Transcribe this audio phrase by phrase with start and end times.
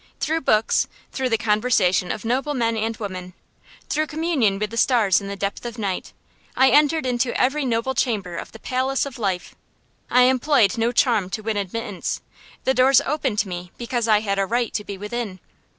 [0.19, 3.35] Through books, through the conversation of noble men and women,
[3.87, 6.11] through communion with the stars in the depth of night,
[6.55, 9.53] I entered into every noble chamber of the palace of life.
[10.09, 12.19] I employed no charm to win admittance.
[12.63, 15.39] The doors opened to me because I had a right to be within.